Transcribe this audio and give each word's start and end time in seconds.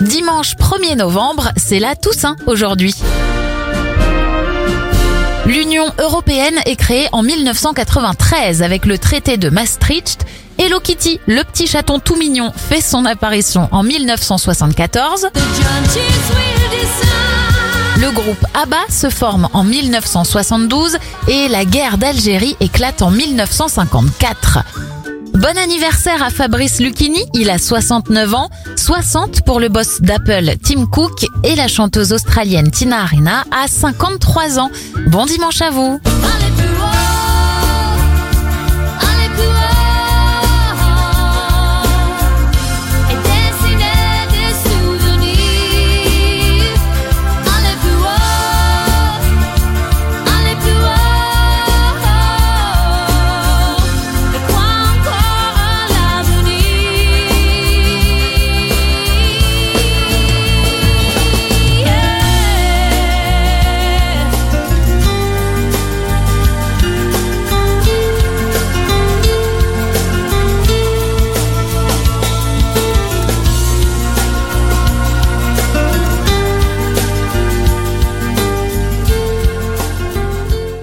Dimanche 0.00 0.56
1er 0.56 0.96
novembre, 0.96 1.50
c'est 1.58 1.78
la 1.78 1.94
Toussaint 1.94 2.36
aujourd'hui. 2.46 2.94
L'Union 5.44 5.84
européenne 5.98 6.58
est 6.64 6.76
créée 6.76 7.08
en 7.12 7.22
1993 7.22 8.62
avec 8.62 8.86
le 8.86 8.96
traité 8.96 9.36
de 9.36 9.50
Maastricht. 9.50 10.24
Hello 10.58 10.80
Kitty, 10.80 11.20
le 11.26 11.42
petit 11.42 11.66
chaton 11.66 11.98
tout 11.98 12.16
mignon, 12.16 12.50
fait 12.56 12.80
son 12.80 13.04
apparition 13.04 13.68
en 13.72 13.82
1974. 13.82 15.28
Le 18.00 18.10
groupe 18.10 18.46
ABBA 18.54 18.80
se 18.88 19.10
forme 19.10 19.50
en 19.52 19.64
1972 19.64 20.96
et 21.28 21.48
la 21.48 21.66
guerre 21.66 21.98
d'Algérie 21.98 22.56
éclate 22.60 23.02
en 23.02 23.10
1954. 23.10 24.60
Bon 25.34 25.56
anniversaire 25.56 26.22
à 26.22 26.30
Fabrice 26.30 26.80
Lucchini, 26.80 27.24
il 27.34 27.50
a 27.50 27.58
69 27.58 28.34
ans, 28.34 28.50
60 28.76 29.42
pour 29.44 29.60
le 29.60 29.68
boss 29.68 30.00
d'Apple 30.00 30.56
Tim 30.62 30.86
Cook 30.86 31.24
et 31.44 31.54
la 31.54 31.68
chanteuse 31.68 32.12
australienne 32.12 32.70
Tina 32.70 33.02
Arena 33.02 33.44
a 33.50 33.68
53 33.68 34.58
ans. 34.58 34.70
Bon 35.06 35.26
dimanche 35.26 35.62
à 35.62 35.70
vous 35.70 36.00